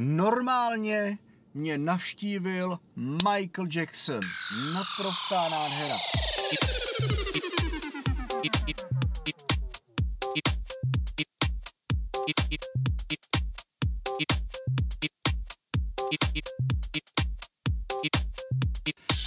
[0.00, 1.18] Normálně
[1.54, 4.20] mě navštívil Michael Jackson.
[4.74, 5.96] Naprostá nádhera.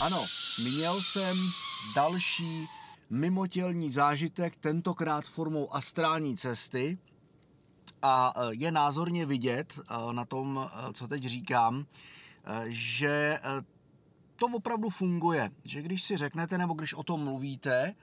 [0.01, 0.25] Ano,
[0.63, 1.37] měl jsem
[1.95, 2.67] další
[3.09, 6.97] mimotělní zážitek, tentokrát formou astrální cesty
[8.01, 11.85] a e, je názorně vidět e, na tom, e, co teď říkám,
[12.67, 13.39] že
[14.35, 17.95] to opravdu funguje, že když si řeknete nebo když o tom mluvíte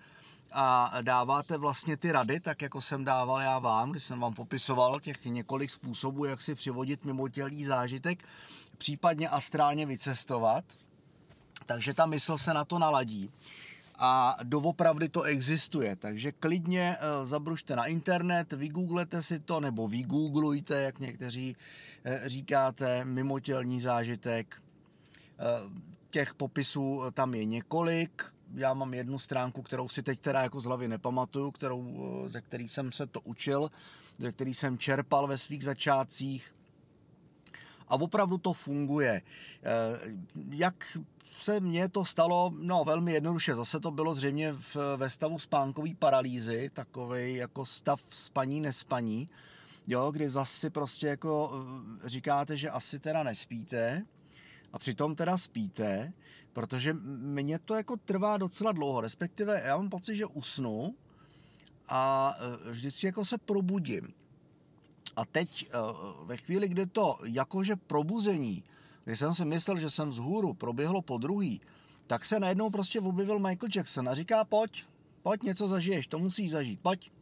[0.52, 5.00] a dáváte vlastně ty rady, tak jako jsem dával já vám, když jsem vám popisoval
[5.00, 8.24] těch několik způsobů, jak si přivodit mimotělý zážitek,
[8.78, 10.64] případně astrálně vycestovat,
[11.66, 13.30] takže ta mysl se na to naladí
[13.98, 15.96] a doopravdy to existuje.
[15.96, 21.56] Takže klidně eh, zabrušte na internet, vygooglete si to, nebo vygooglujte, jak někteří
[22.04, 24.62] eh, říkáte, mimotělní zážitek.
[25.38, 28.24] Eh, těch popisů tam je několik.
[28.54, 31.94] Já mám jednu stránku, kterou si teď teda jako z hlavy nepamatuju, kterou,
[32.26, 33.70] ze který jsem se to učil,
[34.18, 36.54] ze který jsem čerpal ve svých začátcích.
[37.88, 39.22] A opravdu to funguje.
[40.50, 40.98] Jak
[41.36, 43.54] se mně to stalo no, velmi jednoduše.
[43.54, 49.28] Zase to bylo zřejmě v, ve stavu spánkové paralýzy, takový jako stav spaní, nespaní,
[49.86, 51.52] jo, kdy zase prostě jako
[52.04, 54.06] eh, říkáte, že asi teda nespíte,
[54.72, 56.12] a přitom teda spíte,
[56.52, 60.94] protože mně to jako trvá docela dlouho, respektive já mám pocit, že usnu
[61.88, 64.14] a eh, vždycky jako se probudím.
[65.16, 65.76] A teď eh,
[66.24, 68.64] ve chvíli, kdy to jakože probuzení
[69.08, 71.60] když jsem si myslel, že jsem vzhůru proběhlo po druhý,
[72.06, 74.84] tak se najednou prostě objevil Michael Jackson a říká, pojď,
[75.22, 77.12] pojď, něco zažiješ, to musíš zažít, pojď.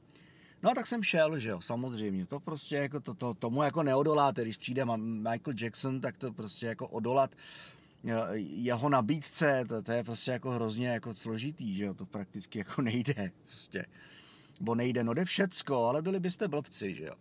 [0.62, 3.82] No a tak jsem šel, že jo, samozřejmě, to prostě jako to, to, tomu jako
[3.82, 7.30] neodoláte, když přijde Michael Jackson, tak to prostě jako odolat
[8.08, 12.58] eh, jeho nabídce, to, to je prostě jako hrozně jako složitý, že jo, to prakticky
[12.58, 13.86] jako nejde, prostě.
[14.60, 17.14] Bo nejde, no jde všecko, ale byli byste blbci, že jo.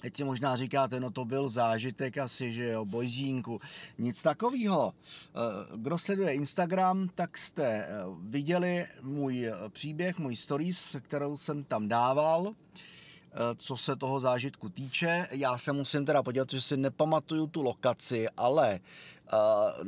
[0.00, 3.60] Teď si možná říkáte, no to byl zážitek asi, že jo, bojzínku.
[3.98, 4.92] Nic takového.
[4.94, 5.30] Eh,
[5.76, 7.88] kdo sleduje Instagram, tak jste eh,
[8.20, 12.52] viděli můj eh, příběh, můj stories, kterou jsem tam dával,
[13.56, 15.28] co se toho zážitku týče.
[15.30, 18.80] Já se musím teda podívat, že si nepamatuju tu lokaci, ale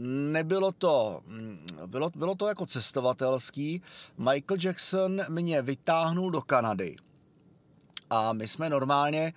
[0.06, 3.82] nebylo to, mm, bylo, bylo to jako cestovatelský.
[4.18, 6.96] Michael Jackson mě vytáhnul do Kanady
[8.12, 9.32] a my jsme normálně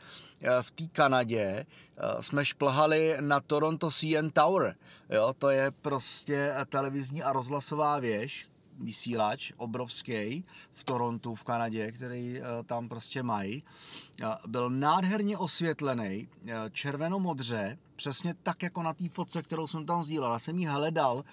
[0.61, 4.75] v té Kanadě eh, jsme šplhali na Toronto CN Tower.
[5.09, 8.47] Jo, to je prostě televizní a rozhlasová věž,
[8.79, 13.63] vysílač obrovský v Torontu v Kanadě, který eh, tam prostě mají.
[14.47, 16.27] Byl nádherně osvětlený,
[16.71, 20.31] červeno-modře, přesně tak jako na té fotce, kterou jsem tam sdílel.
[20.31, 21.23] Já jsem ji hledal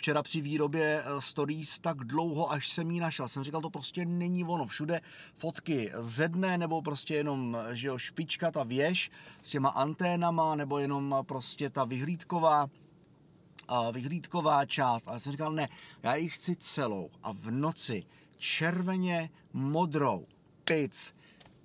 [0.00, 3.28] včera při výrobě eh, stories tak dlouho, až jsem ji našel.
[3.28, 4.66] Jsem říkal, to prostě není ono.
[4.66, 5.00] Všude
[5.36, 9.10] fotky ze dne, nebo prostě jenom že jo, špička, ta věž
[9.42, 12.68] s těma anténama, nebo jenom prostě ta vyhlídková
[13.92, 15.08] vyhlídková část.
[15.08, 15.68] Ale jsem říkal, ne,
[16.02, 17.10] já ji chci celou.
[17.22, 18.04] A v noci
[18.38, 20.26] červeně modrou,
[20.64, 21.14] pic,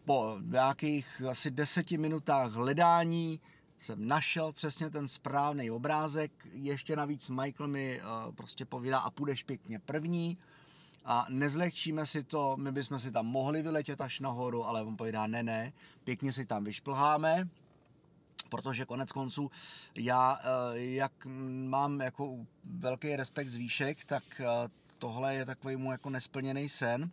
[0.05, 3.39] po nějakých asi deseti minutách hledání,
[3.79, 9.43] jsem našel přesně ten správný obrázek, ještě navíc Michael mi uh, prostě povídá a půjdeš
[9.43, 10.37] pěkně první
[11.05, 15.27] a nezlehčíme si to, my bychom si tam mohli vyletět až nahoru, ale on povídá
[15.27, 15.73] ne, ne,
[16.03, 17.49] pěkně si tam vyšplháme,
[18.49, 19.51] protože konec konců
[19.95, 21.27] já, uh, jak
[21.67, 24.45] mám jako velký respekt z výšek, tak uh,
[24.97, 27.09] tohle je takový mu jako nesplněný sen.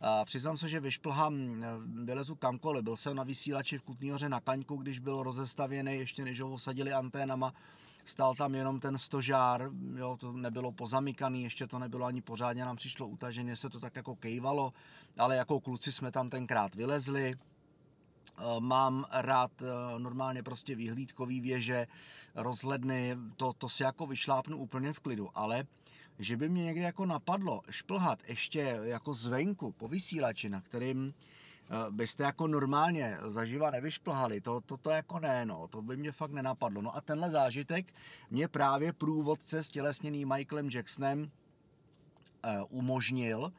[0.00, 1.64] A přiznám se, že vyšplhám,
[2.04, 2.84] vylezu kamkoliv.
[2.84, 6.92] Byl jsem na vysílači v Kutný na Kaňku, když byl rozestavěný, ještě než ho osadili
[6.92, 7.54] anténama.
[8.04, 12.76] Stál tam jenom ten stožár, jo, to nebylo pozamykaný, ještě to nebylo ani pořádně, nám
[12.76, 14.72] přišlo utaženě, se to tak jako kejvalo,
[15.18, 17.34] ale jako kluci jsme tam tenkrát vylezli,
[18.60, 21.86] mám rád eh, normálně prostě výhlídkový věže,
[22.34, 25.64] rozhledny, to, to si jako vyšlápnu úplně v klidu, ale
[26.18, 31.90] že by mě někdy jako napadlo šplhat ještě jako zvenku po vysílači, na kterým eh,
[31.90, 36.32] byste jako normálně zaživa nevyšplhali, to, to, to jako ne, no, to by mě fakt
[36.32, 36.82] nenapadlo.
[36.82, 37.94] No a tenhle zážitek
[38.30, 41.30] mě právě průvodce stělesněný Michaelem Jacksonem
[42.44, 43.52] eh, umožnil,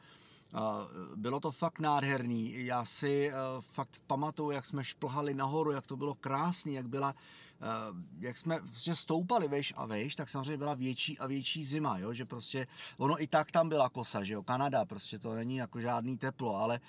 [1.16, 2.66] bylo to fakt nádherný.
[2.66, 7.16] Já si fakt pamatuju, jak jsme šplhali nahoru, jak to bylo krásný, jak byla
[8.20, 12.14] jak jsme prostě stoupali veš a veš, tak samozřejmě byla větší a větší zima, jo,
[12.14, 12.68] že prostě,
[12.98, 16.56] ono i tak tam byla kosa, že jo, Kanada, prostě to není jako žádný teplo,
[16.56, 16.80] ale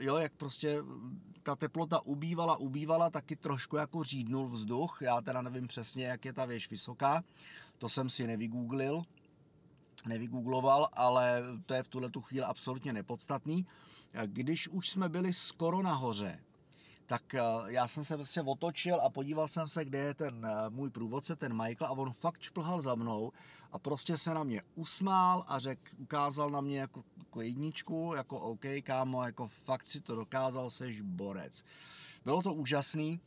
[0.00, 0.78] jo, jak prostě
[1.42, 6.32] ta teplota ubývala, ubývala, taky trošku jako řídnul vzduch, já teda nevím přesně, jak je
[6.32, 7.24] ta věž vysoká,
[7.78, 9.02] to jsem si nevygooglil,
[10.06, 13.66] nevygoogloval, ale to je v tuhle tu chvíli absolutně nepodstatný.
[14.26, 16.38] Když už jsme byli skoro nahoře,
[17.06, 20.70] tak eh, já jsem se prostě otočil a podíval jsem se, kde je ten eh,
[20.70, 23.32] můj průvodce, ten Michael, a on fakt čplhal za mnou
[23.72, 28.40] a prostě se na mě usmál a řek, ukázal na mě jako, jako jedničku, jako
[28.40, 31.64] OK, kámo, jako fakt si to dokázal, seš borec.
[32.24, 33.20] Bylo to úžasný,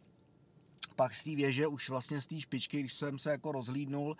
[0.95, 4.17] pak z té věže, už vlastně z té špičky, když jsem se jako rozhlídnul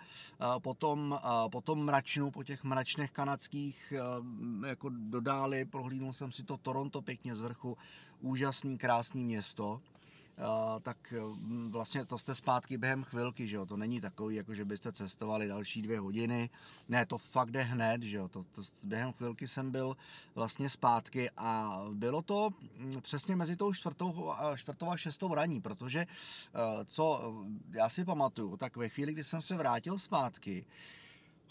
[0.58, 1.18] potom,
[1.52, 3.92] potom mračnu, po těch mračnech kanadských,
[4.66, 7.78] jako dodáli, prohlídnul jsem si to Toronto pěkně z vrchu,
[8.20, 9.80] úžasný, krásný město
[10.82, 14.64] tak mm, vlastně to jste zpátky během chvilky, že jo, to není takový, jako že
[14.64, 16.50] byste cestovali další dvě hodiny,
[16.88, 19.96] ne, to fakt jde hned, že jo, to, to během chvilky jsem byl
[20.34, 26.00] vlastně zpátky a bylo to mm, přesně mezi tou čtvrtou, čtvrtou a šestou raní, protože
[26.00, 27.34] eh, co
[27.70, 30.64] já si pamatuju, tak ve chvíli, kdy jsem se vrátil zpátky,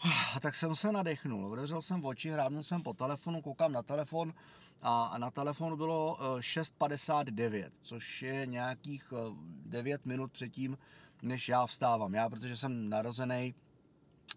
[0.42, 4.34] tak jsem se nadechnul, otevřel jsem oči, hrábnul jsem po telefonu, koukám na telefon,
[4.82, 9.14] a na telefonu bylo 6.59, eh, což je nějakých
[9.66, 10.78] 9 eh, minut předtím,
[11.22, 12.14] než já vstávám.
[12.14, 13.56] Já, protože jsem narozený,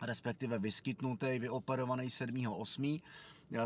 [0.03, 3.03] respektive vyskytnutý, vyoperovaný 7.8.,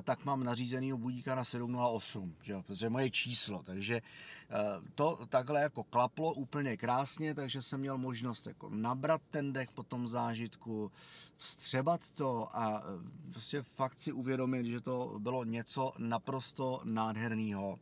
[0.03, 4.55] tak mám nařízený budíka na 7.08, že jo, protože moje číslo, takže eh,
[4.95, 9.83] to takhle jako klaplo úplně krásně, takže jsem měl možnost jako nabrat ten dech po
[9.83, 10.93] tom zážitku,
[11.37, 17.79] vstřebat to a eh, prostě fakt si uvědomit, že to bylo něco naprosto nádherného.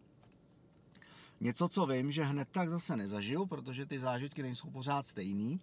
[1.40, 5.60] Něco, co vím, že hned tak zase nezažiju, protože ty zážitky nejsou pořád stejný,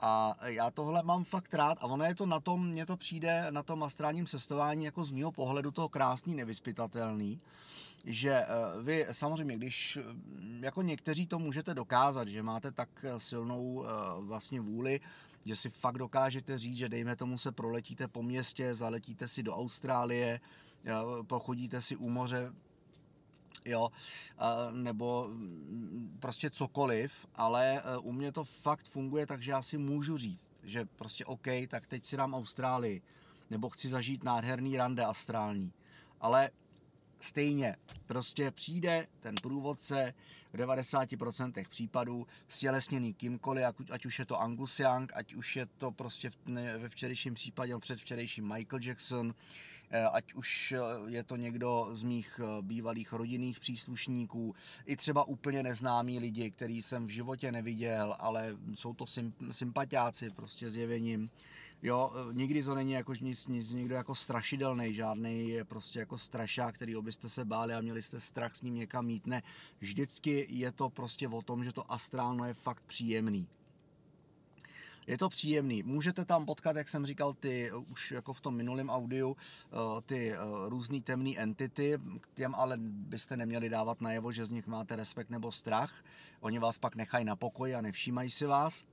[0.00, 3.46] a já tohle mám fakt rád a ono je to na tom, mně to přijde
[3.50, 7.40] na tom astrálním cestování jako z mého pohledu toho krásný, nevyspytatelný,
[8.04, 8.46] že eh,
[8.82, 13.88] vy samozřejmě, když mm, jako někteří to můžete dokázat, že máte tak silnou eh,
[14.20, 15.00] vlastně vůli,
[15.46, 19.56] že si fakt dokážete říct, že dejme tomu se proletíte po městě, zaletíte si do
[19.56, 20.40] Austrálie,
[20.84, 20.92] eh,
[21.22, 22.52] pochodíte si u moře,
[23.64, 23.90] jo,
[24.70, 29.78] nebo mm, prostě cokoliv, ale e, u mě to fakt funguje tak, že já si
[29.78, 33.02] můžu říct, že prostě OK, tak teď si dám Austrálii,
[33.50, 35.72] nebo chci zažít nádherný rande astrální,
[36.20, 36.50] ale
[37.20, 37.76] stejně
[38.06, 40.14] prostě přijde ten průvodce
[40.52, 45.90] v 90% případů stělesněný kýmkoliv, ať už je to Angus Young, ať už je to
[45.90, 46.30] prostě
[46.78, 49.34] ve včerejším případě, předvčerejším Michael Jackson,
[49.92, 54.54] Eh, ať už eh, je to někdo z mých eh, bývalých rodinných příslušníků,
[54.86, 59.04] i třeba úplně neznámí lidi, který jsem v životě neviděl, ale jsou to
[59.50, 61.30] sympatiáci prostě zjevením.
[61.82, 66.74] Jo, nikdy to není jako nic, nic někdo jako strašidelný, žádný je prostě jako strašák,
[66.74, 69.26] který byste se báli a měli jste strach s ním někam mít.
[69.26, 69.42] Ne,
[69.80, 73.48] vždycky je to prostě o tom, že to astrálno je fakt příjemný
[75.10, 75.82] je to příjemný.
[75.82, 80.32] Můžete tam potkat, jak jsem říkal, ty už jako v tom minulém audiu, eh, ty
[80.32, 80.36] eh,
[80.68, 81.98] různé temné entity,
[82.34, 86.04] těm ale byste neměli dávat najevo, že z nich máte respekt nebo strach.
[86.40, 88.84] Oni vás pak nechají na pokoji a nevšímají si vás.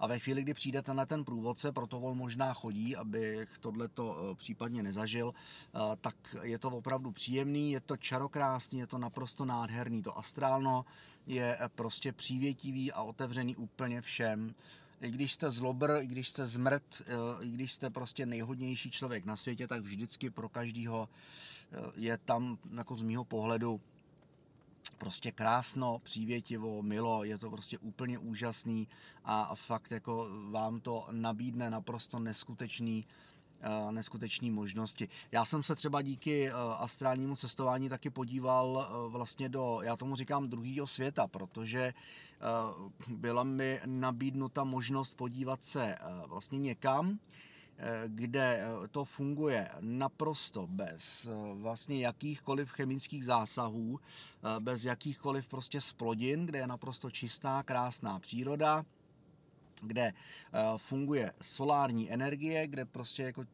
[0.00, 4.34] A ve chvíli, kdy přijdete na ten průvodce, proto on možná chodí, abych tohleto eh,
[4.34, 5.34] případně nezažil,
[6.00, 10.02] tak je to opravdu příjemný, je to čarokrásný, je to naprosto nádherný.
[10.02, 10.84] To astrálno
[11.26, 14.54] je prostě přívětivý a otevřený úplně všem
[15.00, 19.24] i když jste zlobr, i když jste zmrt, eh, i když jste prostě nejhodnější člověk
[19.24, 21.08] na světě, tak vždycky pro každýho
[21.72, 23.80] eh, je tam, jako z mýho pohledu,
[24.98, 28.88] prostě krásno, přívětivo, milo, je to prostě úplně úžasný
[29.24, 33.06] a fakt jako vám to nabídne naprosto neskutečný
[33.62, 35.08] Eh, neskutečné možnosti.
[35.32, 40.16] Já jsem se třeba díky eh, astrálnímu cestování taky podíval eh, vlastně do, já tomu
[40.16, 41.94] říkám, druhého světa, protože
[43.08, 47.18] byla mi nabídnuta možnost podívat se vlastně někam,
[48.06, 54.00] kde to funguje naprosto bez vlastně jakýchkoliv chemických zásahů,
[54.58, 58.84] bez jakýchkoliv prostě splodin, kde je naprosto čistá, krásná příroda,
[59.82, 63.44] kde eh, funguje solární energie, kde prostě jako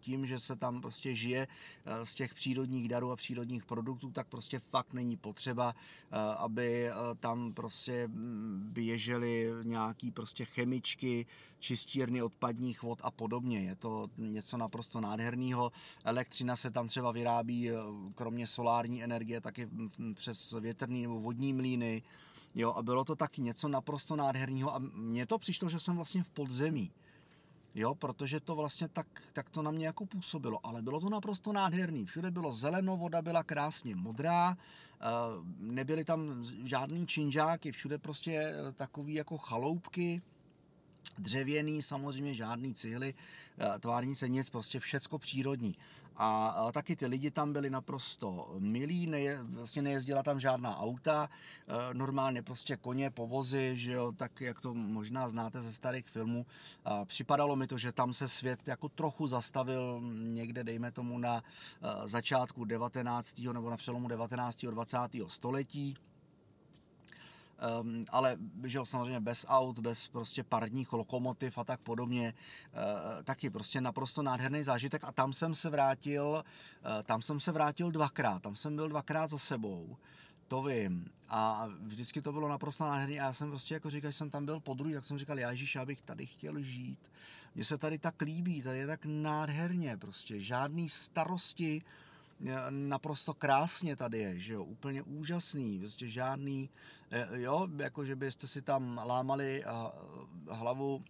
[0.00, 1.48] tím, že se tam prostě žije
[1.86, 6.90] eh, z těch přírodních darů a přírodních produktů, tak prostě fakt není potřeba, eh, aby
[7.20, 8.08] tam prostě
[8.56, 11.26] běžely nějaký prostě chemičky,
[11.58, 13.60] čistírny odpadních vod a podobně.
[13.60, 15.72] Je to něco naprosto nádherného.
[16.04, 17.70] Elektřina se tam třeba vyrábí
[18.14, 19.68] kromě solární energie taky
[20.14, 22.02] přes větrný nebo vodní mlýny
[22.58, 26.22] Jo, a bylo to taky něco naprosto nádherného a mně to přišlo, že jsem vlastně
[26.22, 26.92] v podzemí.
[27.74, 31.52] Jo, protože to vlastně tak, tak to na mě jako působilo, ale bylo to naprosto
[31.52, 32.06] nádherný.
[32.06, 35.04] Všude bylo zeleno, voda byla krásně modrá, eh,
[35.58, 40.22] nebyly tam žádný činžáky, všude prostě eh, takový jako chaloupky,
[41.18, 43.14] dřevěný, samozřejmě žádný cihly,
[43.58, 45.76] eh, tvárnice, nic, prostě všecko přírodní.
[46.18, 51.28] A taky ty lidi tam byli naprosto milí, neje, vlastně nejezdila tam žádná auta,
[51.68, 56.46] e, normálně prostě koně, povozy, že jo, tak jak to možná znáte ze starých filmů.
[57.04, 61.44] Připadalo mi to, že tam se svět jako trochu zastavil někde, dejme tomu na
[62.04, 63.52] začátku 19.
[63.52, 64.64] nebo na přelomu 19.
[64.64, 64.98] a 20.
[65.28, 65.96] století
[67.80, 72.34] um, ale že jo, samozřejmě bez aut, bez prostě parních lokomotiv a tak podobně,
[72.72, 77.52] uh, taky prostě naprosto nádherný zážitek a tam jsem se vrátil, uh, tam jsem se
[77.52, 79.96] vrátil dvakrát, tam jsem byl dvakrát za sebou,
[80.48, 81.08] to vím.
[81.28, 84.60] A vždycky to bylo naprosto nádherný a já jsem prostě jako říkal, jsem tam byl
[84.60, 86.98] po druhý, tak jsem říkal, já Ježíš, já bych tady chtěl žít.
[87.54, 91.82] Mně se tady tak líbí, tady je tak nádherně prostě, žádný starosti,
[92.70, 96.95] naprosto krásně tady je, že jo, úplně úžasný, prostě žádný, eh,
[97.34, 99.68] jo, jako že byste si tam lámali eh,
[100.50, 101.04] hlavu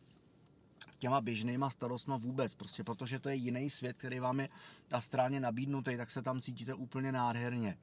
[0.99, 4.49] těma běžnýma starostma vůbec, prostě protože to je jiný svět, který vám je
[4.91, 7.79] astrálně nabídnutý, tak se tam cítíte úplně nádherně.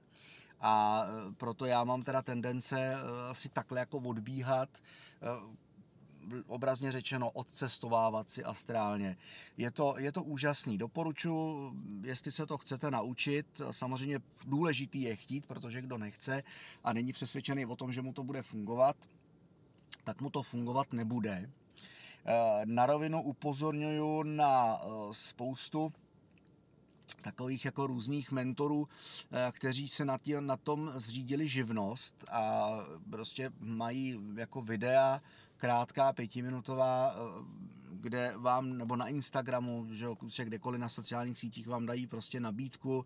[0.59, 2.95] A eh, proto já mám teda tendence
[3.29, 4.69] asi takhle jako odbíhat
[6.47, 9.17] obrazně řečeno odcestovávat si astrálně.
[9.57, 10.77] Je to, je to úžasný.
[10.77, 16.43] Doporučuji, jestli se to chcete naučit, samozřejmě důležitý je chtít, protože kdo nechce
[16.83, 18.95] a není přesvědčený o tom, že mu to bude fungovat,
[20.03, 21.49] tak mu to fungovat nebude.
[22.25, 25.93] Eh, na rovinu upozorňuji na eh, spoustu
[27.21, 28.87] takových jako různých mentorů,
[29.31, 32.71] eh, kteří se na, tě, na tom zřídili živnost a
[33.09, 35.21] prostě mají jako videa,
[35.63, 37.43] krátká, pětiminutová, eh,
[37.89, 43.05] kde vám, nebo na Instagramu, že jo, kdekoliv na sociálních sítích vám dají prostě nabídku,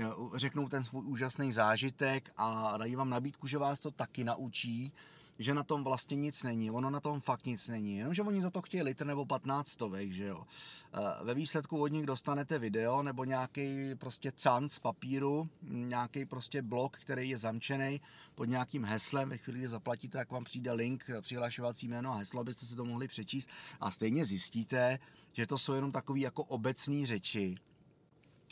[0.00, 0.04] eh,
[0.34, 4.92] řeknou ten svůj úžasný zážitek a dají vám nabídku, že vás to taky naučí
[5.38, 6.70] že na tom vlastně nic není.
[6.70, 7.96] Ono na tom fakt nic není.
[7.96, 10.44] Jenomže oni za to chtějí litr nebo 15 stovek, že jo.
[10.92, 16.62] Eh, ve výsledku od nich dostanete video nebo nějaký prostě can z papíru, nějaký prostě
[16.62, 18.00] blok, který je zamčený
[18.34, 19.28] pod nějakým heslem.
[19.28, 22.84] Ve chvíli, kdy zaplatíte, tak vám přijde link, přihlašovací jméno a heslo, abyste si to
[22.84, 23.48] mohli přečíst
[23.80, 24.98] a stejně zjistíte,
[25.32, 27.56] že to jsou jenom takové jako obecné řeči,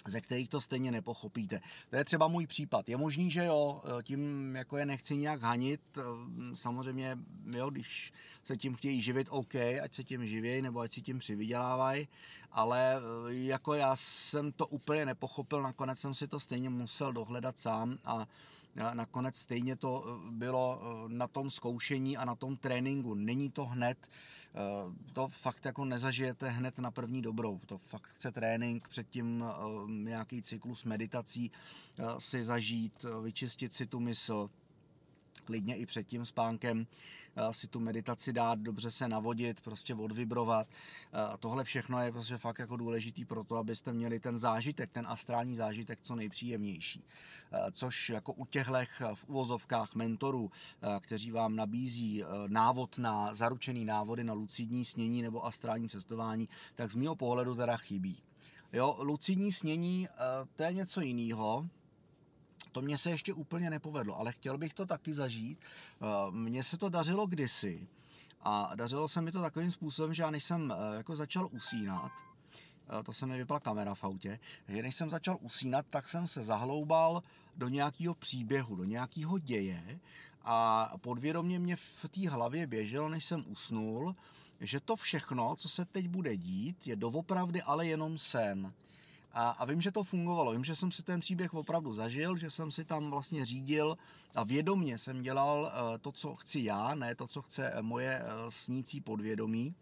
[0.06, 1.60] ze kterých to stejně nepochopíte.
[1.90, 2.88] To je třeba můj případ.
[2.88, 5.80] Je možný, že jo, tím jako je nechci nějak hanit,
[6.54, 7.18] samozřejmě,
[7.56, 8.12] jo, když
[8.44, 12.08] se tím chtějí živit, OK, ať se tím živějí, nebo ať si tím přivydělávají,
[12.52, 17.58] ale eh, jako já jsem to úplně nepochopil, nakonec jsem si to stejně musel dohledat
[17.58, 18.26] sám a
[18.94, 23.14] nakonec stejně to eh, bylo eh, na tom zkoušení a na tom tréninku.
[23.14, 24.08] Není to hned,
[25.12, 27.60] to fakt jako nezažijete hned na první dobrou.
[27.66, 29.44] To fakt chce trénink, předtím
[29.86, 31.50] nějaký cyklus meditací
[32.18, 34.50] si zažít, vyčistit si tu mysl,
[35.48, 36.86] klidně i před tím spánkem
[37.36, 40.66] eh, si tu meditaci dát, dobře se navodit, prostě odvibrovat.
[40.68, 45.06] Eh, tohle všechno je prostě fakt jako důležitý pro to, abyste měli ten zážitek, ten
[45.08, 47.04] astrální zážitek co nejpříjemnější.
[47.52, 48.74] Eh, což jako u těchto
[49.14, 50.50] v uvozovkách mentorů,
[51.00, 56.94] kteří vám nabízí návod na zaručený návody na lucidní snění nebo astrální cestování, tak z
[56.94, 58.16] mého pohledu teda chybí.
[58.72, 60.08] Jo, lucidní snění
[60.56, 61.68] to je něco jiného,
[62.72, 65.58] to mě se ještě úplně nepovedlo, ale chtěl bych to taky zažít.
[65.60, 67.88] Eh, mně se to dařilo kdysi
[68.40, 72.12] a dařilo se mi to takovým způsobem, že já než jsem eh, jako začal usínat,
[73.00, 76.26] eh, to se mi vypla kamera v autě, že než jsem začal usínat, tak jsem
[76.26, 77.22] se zahloubal
[77.56, 80.00] do nějakého příběhu, do nějakého děje
[80.42, 84.16] a podvědomě mě v té hlavě běželo, než jsem usnul,
[84.60, 88.72] že to všechno, co se teď bude dít, je doopravdy ale jenom sen.
[89.40, 90.52] A, a vím, že to fungovalo.
[90.52, 93.98] Vím, že jsem si ten příběh opravdu zažil, že jsem si tam vlastně řídil
[94.36, 98.48] a vědomně jsem dělal uh, to, co chci já, ne to, co chce moje uh,
[98.48, 99.74] snící podvědomí,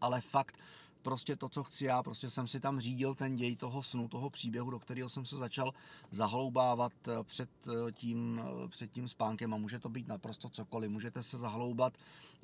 [0.00, 0.58] ale fakt
[1.02, 4.30] prostě to, co chci já, prostě jsem si tam řídil ten děj toho snu, toho
[4.30, 5.74] příběhu, do kterého jsem se začal
[6.10, 10.90] zahloubávat eh, před eh, tím, eh, před tím spánkem a může to být naprosto cokoliv.
[10.90, 11.98] Můžete se zahloubat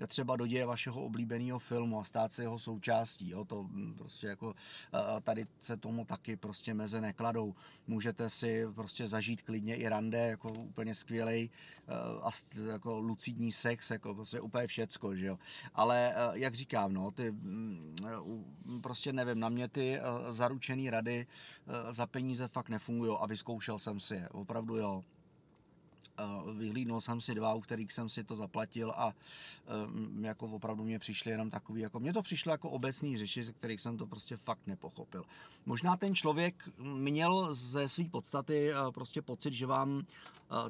[0.07, 3.31] třeba do děje vašeho oblíbeného filmu a stát se jeho součástí.
[3.31, 3.45] Jo?
[3.45, 4.55] To hm, prostě jako
[5.23, 7.55] tady se tomu taky prostě meze nekladou.
[7.87, 11.51] Můžete si prostě zažít klidně i rande, jako úplně skvělej
[12.23, 12.31] a
[12.69, 15.39] jako lucidní sex, jako prostě úplně všecko, že jo.
[15.75, 17.95] Ale jak říkám, no, ty hm,
[18.83, 21.27] prostě nevím, na mě ty uh, zaručené rady
[21.67, 25.05] uh, za peníze fakt nefungují a vyzkoušel jsem si je, opravdu jo.
[26.57, 29.13] Vyhlídnul jsem si dva, u kterých jsem si to zaplatil a
[30.21, 33.81] jako opravdu mě přišly jenom takový, jako mně to přišlo jako obecný řeči, ze kterých
[33.81, 35.25] jsem to prostě fakt nepochopil.
[35.67, 40.03] Možná ten člověk měl ze své podstaty prostě pocit, že vám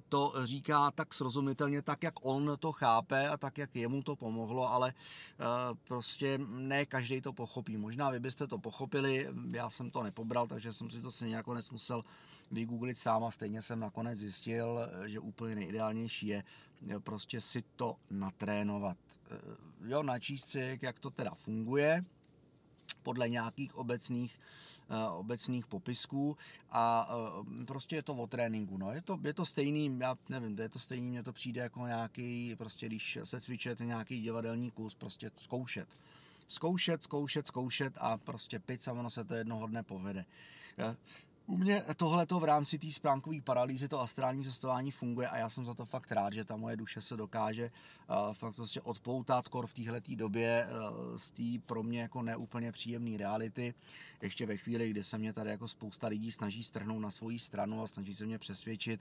[0.09, 4.73] to říká tak srozumitelně, tak jak on to chápe a tak jak jemu to pomohlo,
[4.73, 4.95] ale
[5.89, 7.77] prostě ne každý to pochopí.
[7.77, 11.47] Možná vy byste to pochopili, já jsem to nepobral, takže jsem si to se nějak
[11.73, 12.03] musel
[12.51, 16.45] vygooglit sám a stejně jsem nakonec zjistil, že úplně nejideálnější je
[16.99, 18.97] prostě si to natrénovat.
[19.31, 19.39] Eh,
[19.85, 22.05] jo, načíst si, jak to teda funguje,
[23.03, 24.41] podle nějakých obecných
[24.91, 26.37] eh, obecných popisků
[26.71, 28.93] a eh, prostě je to o tréninku, no.
[28.93, 32.57] Je to, je to stejný, já nevím, je to stejný, mně to přijde jako nějaký,
[32.57, 35.89] prostě když se cvičujete nějaký divadelní kus, prostě zkoušet.
[36.49, 40.25] Zkoušet, zkoušet, zkoušet a prostě pit, samo se to jednoho dne povede.
[41.47, 45.65] U mě tohle v rámci té spránkové paralýzy, to astrální cestování funguje a já jsem
[45.65, 47.71] za to fakt rád, že ta moje duše se dokáže
[48.11, 52.73] uh, fakt prostě odpoutat kor v téhle době uh, z té pro mě jako neúplně
[52.73, 53.75] příjemné reality.
[54.23, 57.83] Ještě ve chvíli, kdy se mě tady jako spousta lidí snaží strhnout na svoji stranu
[57.83, 59.01] a snaží se mě přesvědčit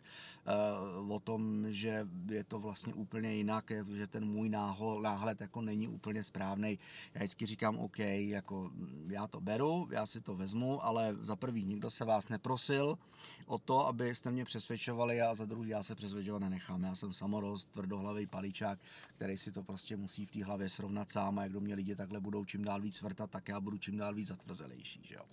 [1.04, 5.62] uh, o tom, že je to vlastně úplně jinak, že ten můj náhol, náhled jako
[5.62, 6.80] není úplně správný.
[7.14, 8.72] Já vždycky říkám, OK, jako
[9.08, 12.98] já to beru, já si to vezmu, ale za prvý nikdo se vás neprosil
[13.46, 16.84] o to, abyste mě přesvědčovali a za druhý já se přesvědčovat nenechám.
[16.84, 18.80] Já jsem samorost, tvrdohlavý palíčák,
[19.16, 21.96] který si to prostě musí v té hlavě srovnat sám a jak do mě lidi
[21.96, 25.02] takhle budou čím dál víc vrtat, tak já budu čím dál víc zatvrzelější.
[25.04, 25.26] Že jo?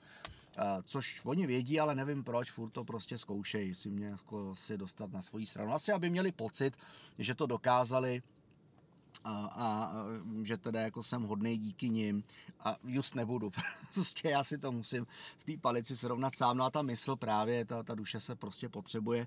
[0.84, 5.12] což oni vědí, ale nevím proč, furt to prostě zkoušejí si mě jako si dostat
[5.12, 5.72] na svoji stranu.
[5.72, 6.76] Asi, aby měli pocit,
[7.18, 8.22] že to dokázali
[9.24, 9.92] a, a
[10.42, 12.22] že teda jako jsem hodný díky nim
[12.60, 13.52] a just nebudu.
[13.94, 15.06] Prostě já si to musím
[15.38, 16.56] v té palici srovnat sám.
[16.56, 19.26] No a ta mysl právě, ta, ta duše se prostě potřebuje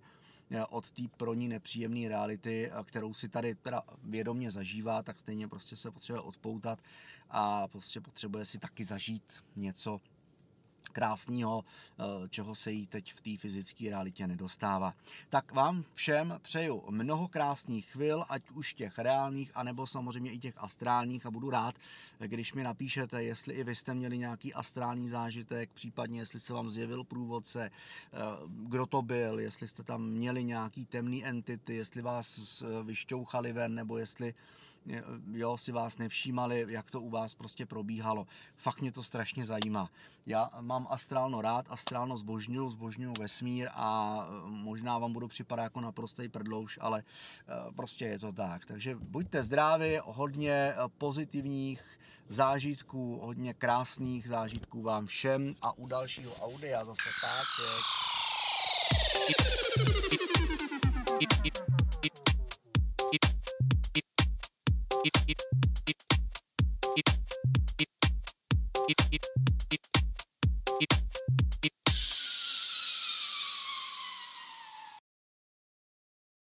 [0.52, 5.48] eh, od té pro ní nepříjemné reality, kterou si tady teda vědomě zažívá, tak stejně
[5.48, 6.80] prostě se potřebuje odpoutat
[7.30, 10.02] a prostě potřebuje si taky zažít něco,
[10.90, 14.94] krásného, eh, čeho se jí teď v té fyzické realitě nedostává.
[15.30, 20.54] Tak vám všem přeju mnoho krásných chvil, ať už těch reálných, anebo samozřejmě i těch
[20.58, 21.76] astrálních a budu rád,
[22.20, 26.70] když mi napíšete, jestli i vy jste měli nějaký astrální zážitek, případně jestli se vám
[26.70, 32.64] zjevil průvodce, eh, kdo to byl, jestli jste tam měli nějaký temný entity, jestli vás
[32.84, 34.34] vyšťouchali ven, nebo jestli
[35.32, 38.28] jo, si vás nevšímali, jak to u vás prostě probíhalo.
[38.58, 39.90] Fakt mě to strašně zajímá.
[40.26, 45.82] Já mám astrálno rád, astrálno zbožňuju, zbožňuju vesmír a e, možná vám budu připadat jako
[45.82, 47.04] naprostý prdlouš, ale e,
[47.74, 48.66] prostě je to tak.
[48.66, 56.36] Takže buďte zdraví, hodně e, pozitivních zážitků, hodně krásných zážitků vám všem a u dalšího
[56.36, 57.10] audia zase
[65.06, 65.26] páček.
[65.26, 65.38] it,
[65.88, 66.00] it,
[66.98, 67.10] it,
[67.78, 67.90] it,
[68.90, 69.35] it, it,